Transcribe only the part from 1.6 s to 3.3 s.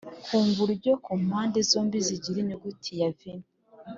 zombi zigira inyuguti ya V